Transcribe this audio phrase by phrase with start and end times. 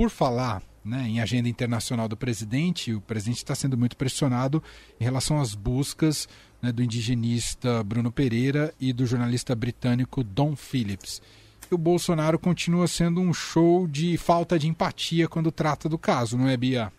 [0.00, 4.62] por falar né, em agenda internacional do presidente, o presidente está sendo muito pressionado
[4.98, 6.26] em relação às buscas
[6.62, 11.20] né, do indigenista Bruno Pereira e do jornalista britânico Don Phillips.
[11.70, 16.38] E o Bolsonaro continua sendo um show de falta de empatia quando trata do caso,
[16.38, 16.90] não é, Bia?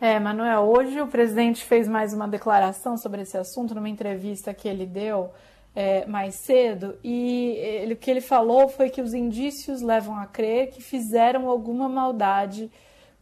[0.00, 4.66] É, Manuel, hoje o presidente fez mais uma declaração sobre esse assunto numa entrevista que
[4.66, 5.30] ele deu
[5.76, 10.24] é, mais cedo e ele, o que ele falou foi que os indícios levam a
[10.24, 12.70] crer que fizeram alguma maldade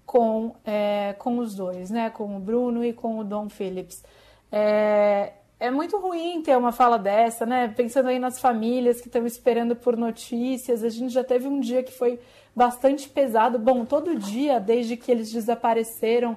[0.07, 2.11] com, é, com os dois, né?
[2.11, 4.05] Com o Bruno e com o Dom Phillips.
[4.53, 7.67] É, é muito ruim ter uma fala dessa, né?
[7.77, 10.85] Pensando aí nas famílias que estão esperando por notícias.
[10.85, 12.21] A gente já teve um dia que foi
[12.55, 13.59] bastante pesado.
[13.59, 16.37] Bom, todo dia, desde que eles desapareceram,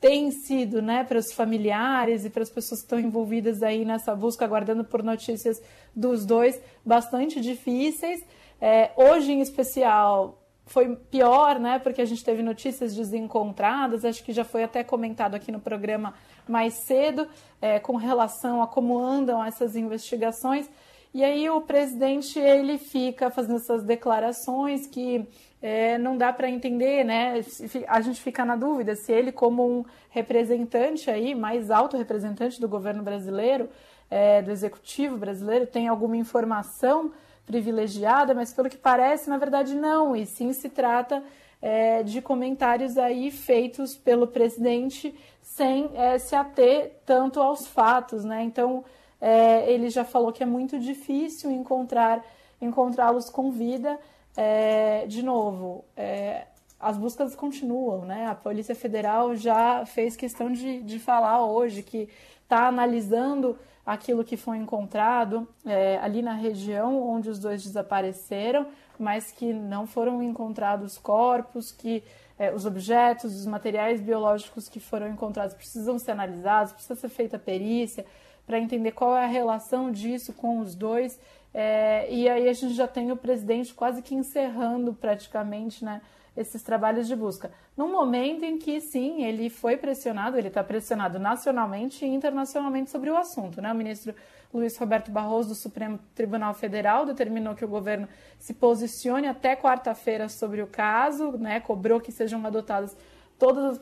[0.00, 4.14] tem sido, né, para os familiares e para as pessoas que estão envolvidas aí nessa
[4.14, 5.60] busca, aguardando por notícias
[5.94, 8.20] dos dois, bastante difíceis.
[8.60, 14.32] É, hoje, em especial, foi pior, né, porque a gente teve notícias desencontradas, acho que
[14.32, 16.14] já foi até comentado aqui no programa
[16.46, 17.26] mais cedo,
[17.62, 20.68] é, com relação a como andam essas investigações.
[21.16, 25.26] E aí o presidente ele fica fazendo essas declarações que
[25.62, 27.42] é, não dá para entender, né?
[27.88, 32.68] A gente fica na dúvida se ele, como um representante aí, mais alto representante do
[32.68, 33.70] governo brasileiro,
[34.10, 37.10] é, do executivo brasileiro, tem alguma informação
[37.46, 40.14] privilegiada, mas pelo que parece, na verdade, não.
[40.14, 41.24] E sim se trata
[41.62, 48.42] é, de comentários aí feitos pelo presidente sem é, se ater tanto aos fatos, né?
[48.42, 48.84] Então
[49.26, 52.24] é, ele já falou que é muito difícil encontrar
[52.62, 53.98] encontrá-los com vida.
[54.36, 56.46] É, de novo, é,
[56.78, 58.26] as buscas continuam, né?
[58.28, 62.08] A Polícia Federal já fez questão de, de falar hoje que
[62.44, 69.32] está analisando aquilo que foi encontrado é, ali na região onde os dois desapareceram, mas
[69.32, 72.04] que não foram encontrados corpos, que
[72.38, 77.40] é, os objetos, os materiais biológicos que foram encontrados precisam ser analisados, precisa ser feita
[77.40, 78.06] perícia
[78.46, 81.18] para entender qual é a relação disso com os dois.
[81.52, 86.00] É, e aí a gente já tem o presidente quase que encerrando praticamente né,
[86.36, 87.50] esses trabalhos de busca.
[87.76, 93.10] Num momento em que, sim, ele foi pressionado, ele está pressionado nacionalmente e internacionalmente sobre
[93.10, 93.60] o assunto.
[93.60, 93.72] Né?
[93.72, 94.14] O ministro
[94.52, 98.06] Luiz Roberto Barroso, do Supremo Tribunal Federal, determinou que o governo
[98.38, 101.60] se posicione até quarta-feira sobre o caso, né?
[101.60, 102.96] cobrou que sejam adotadas
[103.38, 103.80] todas as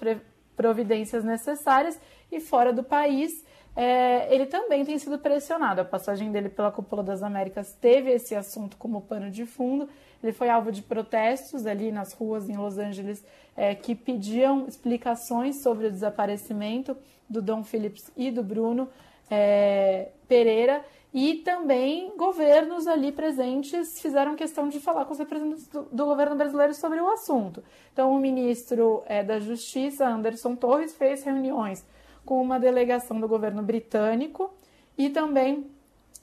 [0.56, 2.00] providências necessárias
[2.30, 3.44] e fora do país
[3.76, 5.80] é, ele também tem sido pressionado.
[5.80, 9.88] A passagem dele pela Cúpula das Américas teve esse assunto como pano de fundo.
[10.22, 13.24] Ele foi alvo de protestos ali nas ruas em Los Angeles
[13.56, 16.96] é, que pediam explicações sobre o desaparecimento
[17.28, 18.88] do Dom Phillips e do Bruno
[19.30, 20.84] é, Pereira.
[21.12, 26.34] E também governos ali presentes fizeram questão de falar com os representantes do, do governo
[26.36, 27.62] brasileiro sobre o assunto.
[27.92, 31.84] Então, o ministro é, da Justiça, Anderson Torres, fez reuniões
[32.24, 34.52] com uma delegação do governo britânico
[34.96, 35.66] e também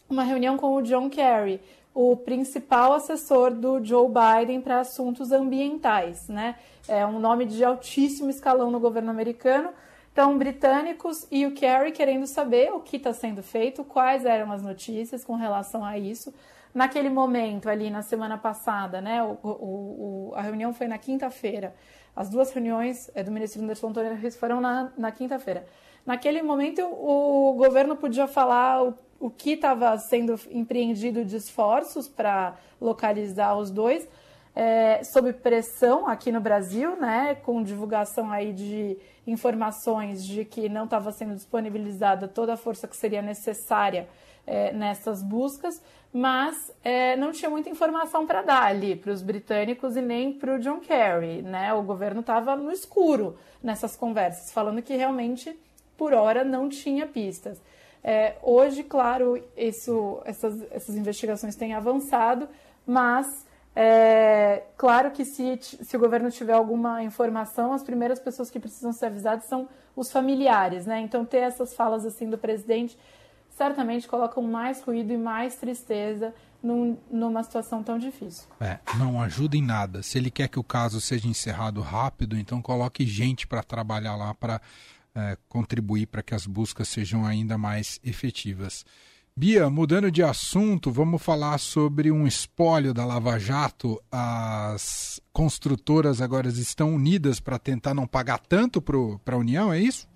[0.10, 1.62] uma reunião com o John Kerry,
[1.94, 6.56] o principal assessor do Joe Biden para assuntos ambientais, né?
[6.88, 9.70] É um nome de altíssimo escalão no governo americano.
[10.12, 14.62] Então, britânicos e o Kerry querendo saber o que está sendo feito, quais eram as
[14.62, 16.34] notícias com relação a isso.
[16.74, 19.24] Naquele momento, ali na semana passada, né?
[19.24, 21.74] O, o, o a reunião foi na quinta-feira.
[22.16, 25.66] As duas reuniões é, do ministro Anderson Torres foram na, na quinta-feira.
[26.06, 32.56] Naquele momento, o governo podia falar o, o que estava sendo empreendido de esforços para
[32.80, 34.08] localizar os dois,
[34.56, 40.86] é, sob pressão aqui no Brasil, né, com divulgação aí de informações de que não
[40.86, 44.10] estava sendo disponibilizada toda a força que seria necessária
[44.46, 49.96] é, nessas buscas, mas é, não tinha muita informação para dar ali para os britânicos
[49.96, 51.74] e nem para o John Kerry, né?
[51.74, 55.58] O governo estava no escuro nessas conversas, falando que realmente
[56.02, 57.62] por hora não tinha pistas.
[58.04, 62.50] É, hoje, claro, isso, essas, essas investigações têm avançado,
[62.88, 63.46] mas
[63.76, 68.92] é, claro que se, se o governo tiver alguma informação, as primeiras pessoas que precisam
[68.92, 71.02] ser avisadas são os familiares, né?
[71.02, 72.98] Então ter essas falas assim do presidente
[73.52, 76.34] certamente colocam mais ruído e mais tristeza
[76.64, 78.48] num, numa situação tão difícil.
[78.60, 80.02] É, não ajuda em nada.
[80.02, 84.34] Se ele quer que o caso seja encerrado rápido, então coloque gente para trabalhar lá
[84.34, 84.60] para
[85.16, 88.86] é, contribuir para que as buscas sejam ainda mais efetivas.
[89.36, 94.00] Bia, mudando de assunto, vamos falar sobre um espólio da Lava Jato.
[94.12, 100.11] As construtoras agora estão unidas para tentar não pagar tanto para a União, é isso?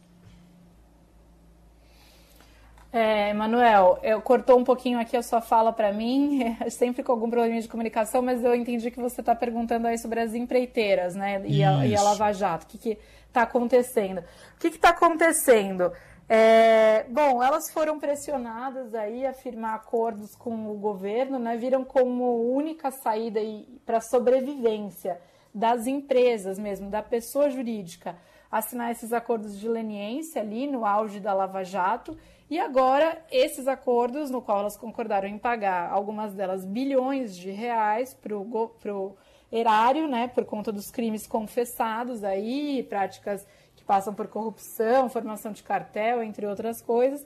[2.97, 7.30] É, Manuel, eu cortou um pouquinho aqui a sua fala para mim, sempre com algum
[7.30, 11.42] problema de comunicação, mas eu entendi que você está perguntando aí sobre as empreiteiras, né?
[11.45, 12.63] E a, e a, Lava Jato.
[12.63, 12.97] O que
[13.27, 14.19] está acontecendo?
[14.19, 15.92] O que está acontecendo?
[16.30, 21.57] É, bom, elas foram pressionadas aí a firmar acordos com o governo, né?
[21.57, 23.41] Viram como única saída
[23.86, 25.19] para sobrevivência
[25.53, 28.15] das empresas mesmo, da pessoa jurídica,
[28.50, 32.18] assinar esses acordos de leniência ali no auge da Lava Jato
[32.50, 38.13] e agora, esses acordos, no qual elas concordaram em pagar algumas delas bilhões de reais
[38.13, 39.18] para o
[39.51, 45.63] erário, né, por conta dos crimes confessados aí, práticas que passam por corrupção, formação de
[45.63, 47.25] cartel, entre outras coisas,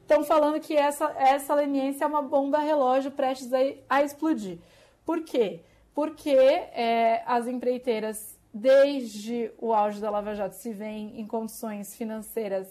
[0.00, 3.58] estão falando que essa, essa leniência é uma bomba relógio prestes a,
[3.88, 4.58] a explodir.
[5.04, 5.60] Por quê?
[5.94, 12.66] Porque é, as empreiteiras, desde o auge da Lava Jato, se veem em condições financeiras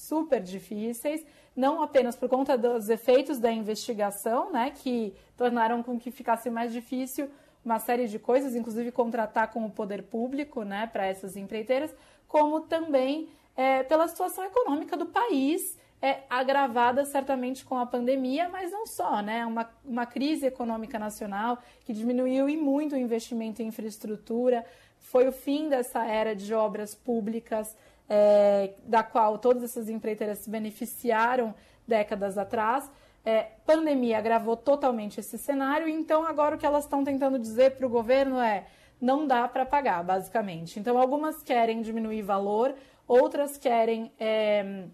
[0.00, 1.24] super difíceis
[1.54, 6.72] não apenas por conta dos efeitos da investigação, né, que tornaram com que ficasse mais
[6.72, 7.28] difícil
[7.64, 11.94] uma série de coisas, inclusive contratar com o poder público, né, para essas empreiteiras,
[12.26, 18.72] como também é, pela situação econômica do país, é, agravada certamente com a pandemia, mas
[18.72, 23.66] não só, né, uma, uma crise econômica nacional que diminuiu e muito o investimento em
[23.66, 24.64] infraestrutura,
[24.98, 27.76] foi o fim dessa era de obras públicas,
[28.10, 31.54] é, da qual todas essas empreiteiras se beneficiaram
[31.86, 32.90] décadas atrás.
[33.24, 37.86] É, pandemia agravou totalmente esse cenário, então agora o que elas estão tentando dizer para
[37.86, 38.66] o governo é
[39.00, 40.80] não dá para pagar, basicamente.
[40.80, 42.74] Então algumas querem diminuir valor,
[43.06, 44.86] outras querem é,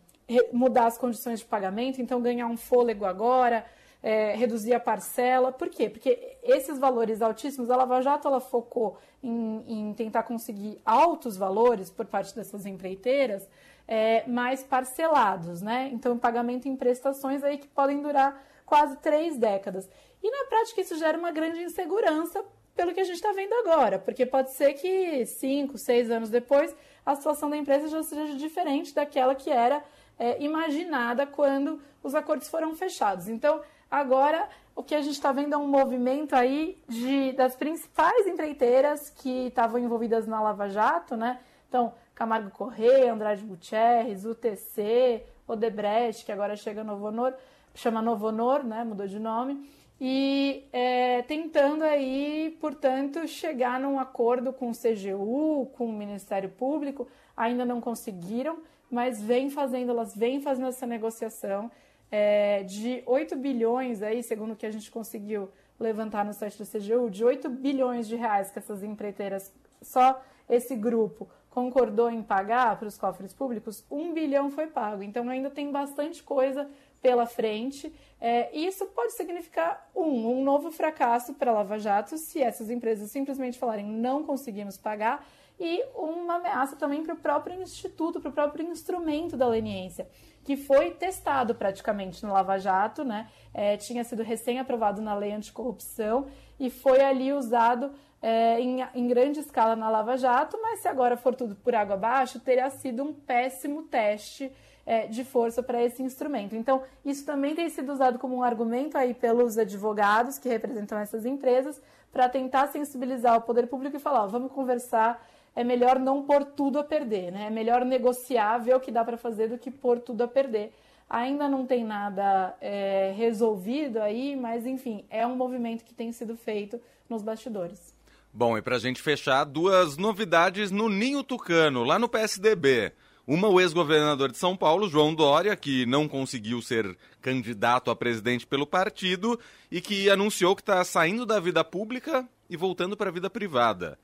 [0.53, 3.65] mudar as condições de pagamento, então ganhar um fôlego agora,
[4.03, 5.53] é, reduzir a parcela.
[5.53, 5.89] Por quê?
[5.89, 11.91] Porque esses valores altíssimos, a Lava Jato ela focou em, em tentar conseguir altos valores
[11.91, 13.49] por parte dessas empreiteiras,
[13.89, 15.91] é, mais parcelados, né?
[15.93, 19.89] Então, pagamento em prestações aí que podem durar quase três décadas.
[20.23, 22.45] E na prática isso gera uma grande insegurança
[22.75, 26.75] pelo que a gente está vendo agora, porque pode ser que cinco, seis anos depois
[27.05, 29.83] a situação da empresa já seja diferente daquela que era
[30.19, 33.29] é, imaginada quando os acordos foram fechados.
[33.29, 38.27] Então, Agora, o que a gente está vendo é um movimento aí de, das principais
[38.27, 41.39] empreiteiras que estavam envolvidas na Lava Jato, né?
[41.69, 47.35] Então, Camargo Correia, Andrade Gutierrez, UTC, Odebrecht, que agora chega Novo Honor,
[47.75, 48.85] chama Novo Honor, né?
[48.85, 49.71] Mudou de nome.
[50.01, 57.09] E é, tentando aí, portanto, chegar num acordo com o CGU, com o Ministério Público.
[57.37, 58.59] Ainda não conseguiram,
[58.91, 61.71] mas vem fazendo, elas vêm fazendo essa negociação
[62.11, 65.49] é, de 8 bilhões, aí, segundo o que a gente conseguiu
[65.79, 70.75] levantar no site do CGU, de 8 bilhões de reais que essas empreiteiras, só esse
[70.75, 75.03] grupo, concordou em pagar para os cofres públicos, 1 bilhão foi pago.
[75.03, 76.69] Então ainda tem bastante coisa
[77.01, 77.93] pela frente.
[78.21, 83.11] É, isso pode significar, um, um novo fracasso para a Lava Jato, se essas empresas
[83.11, 85.27] simplesmente falarem não conseguimos pagar,
[85.59, 90.07] e uma ameaça também para o próprio instituto, para o próprio instrumento da leniência
[90.47, 93.29] que foi testado praticamente no Lava Jato, né?
[93.53, 97.91] É, tinha sido recém-aprovado na lei anticorrupção e foi ali usado
[98.23, 101.95] é, em, em, grande escala na Lava Jato, mas se agora for tudo por água
[101.95, 104.53] abaixo, teria sido um péssimo teste
[104.87, 106.55] é, de força para esse instrumento.
[106.55, 111.27] Então, isso também tem sido usado como um argumento aí pelos advogados que representam essas
[111.27, 111.83] empresas
[112.13, 115.21] para tentar sensibilizar o poder público e falar, ó, vamos conversar
[115.57, 117.47] é melhor não pôr tudo a perder, né?
[117.47, 120.71] É melhor negociar, ver o que dá para fazer do que pôr tudo a perder.
[121.09, 126.37] Ainda não tem nada é, resolvido aí, mas enfim, é um movimento que tem sido
[126.37, 126.79] feito
[127.09, 127.95] nos bastidores.
[128.33, 132.93] Bom, e para a gente fechar, duas novidades no Ninho Tucano, lá no PSDB.
[133.27, 138.47] Uma, o ex-governador de São Paulo, João Dória, que não conseguiu ser candidato a presidente
[138.47, 139.41] pelo partido
[139.71, 143.99] e que anunciou que está saindo da vida pública e voltando para a vida privada.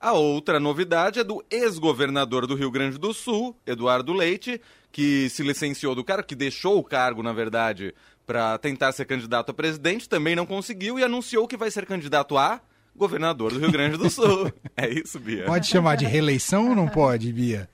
[0.00, 4.60] A outra novidade é do ex-governador do Rio Grande do Sul, Eduardo Leite,
[4.92, 7.94] que se licenciou do cargo, que deixou o cargo, na verdade,
[8.26, 12.38] para tentar ser candidato a presidente, também não conseguiu e anunciou que vai ser candidato
[12.38, 12.60] a
[12.94, 14.52] governador do Rio Grande do Sul.
[14.76, 15.44] é isso, Bia.
[15.44, 17.68] Pode chamar de reeleição ou não pode, Bia?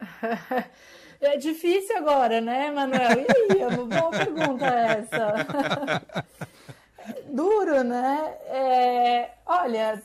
[1.24, 3.24] É difícil agora, né, Manuel?
[3.24, 6.26] E aí, uma boa pergunta essa.
[7.32, 8.34] Duro, né?
[8.46, 10.02] É, olha, é,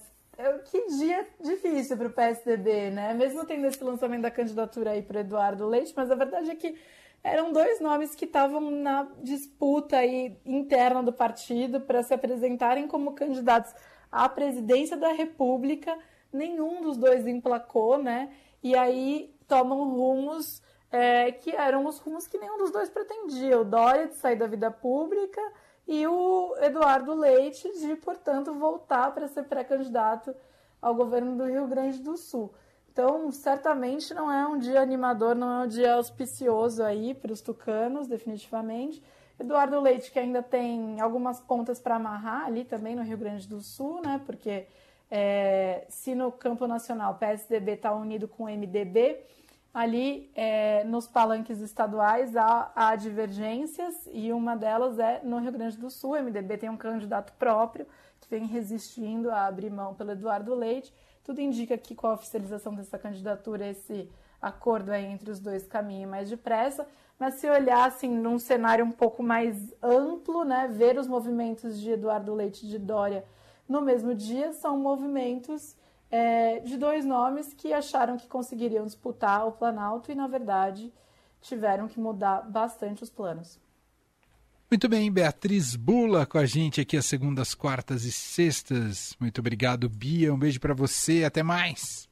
[0.65, 3.13] que dia difícil para o PSDB, né?
[3.13, 6.77] Mesmo tendo esse lançamento da candidatura aí para Eduardo Leite, mas a verdade é que
[7.21, 13.13] eram dois nomes que estavam na disputa aí interna do partido para se apresentarem como
[13.13, 13.73] candidatos
[14.09, 15.97] à presidência da República.
[16.31, 18.31] Nenhum dos dois emplacou, né?
[18.63, 23.59] E aí tomam rumos é, que eram os rumos que nenhum dos dois pretendia.
[23.59, 25.41] O Dória de sair da vida pública
[25.89, 30.35] e o Eduardo Leite de, portanto, voltar para ser pré-candidato
[30.79, 32.53] ao governo do Rio Grande do Sul.
[32.91, 37.41] Então, certamente não é um dia animador, não é um dia auspicioso aí para os
[37.41, 39.01] tucanos, definitivamente.
[39.39, 43.59] Eduardo Leite, que ainda tem algumas pontas para amarrar ali também no Rio Grande do
[43.59, 44.21] Sul, né?
[44.27, 44.67] Porque
[45.09, 49.17] é, se no campo nacional o PSDB está unido com o MDB,
[49.73, 55.77] ali é, nos palanques estaduais há, há, divergências e uma delas é no Rio Grande
[55.77, 56.11] do Sul.
[56.11, 57.85] O MDB tem um candidato próprio
[58.19, 60.93] que vem resistindo a abrir mão pelo Eduardo Leite.
[61.23, 64.09] Tudo indica que com a oficialização dessa candidatura esse
[64.41, 66.87] acordo é entre os dois caminhe mais depressa.
[67.19, 71.91] Mas se olhar assim num cenário um pouco mais amplo, né, ver os movimentos de
[71.91, 73.25] Eduardo Leite de Dória
[73.67, 75.75] no mesmo dia são movimentos
[76.11, 80.91] é, de dois nomes que acharam que conseguiriam disputar o Planalto e, na verdade,
[81.41, 83.59] tiveram que mudar bastante os planos.
[84.69, 89.15] Muito bem, Beatriz Bula com a gente aqui às segundas, quartas e sextas.
[89.19, 90.31] Muito obrigado, Bia.
[90.33, 91.23] Um beijo para você.
[91.23, 92.07] Até mais.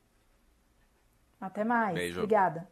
[1.40, 1.94] Até mais.
[1.94, 2.20] Beijo.
[2.22, 2.68] Obrigada.